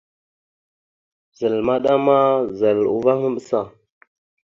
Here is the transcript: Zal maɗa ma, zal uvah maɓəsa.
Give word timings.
Zal 1.37 1.55
maɗa 1.65 1.93
ma, 2.05 2.17
zal 2.59 2.79
uvah 2.95 3.17
maɓəsa. 3.21 3.59